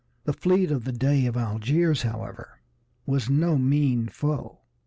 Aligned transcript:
The 0.23 0.33
fleet 0.33 0.71
of 0.71 0.83
the 0.85 0.91
Dey 0.91 1.27
of 1.27 1.37
Algiers, 1.37 2.01
however, 2.01 2.59
was 3.05 3.29
no 3.29 3.59
mean 3.59 4.07
foe. 4.07 4.61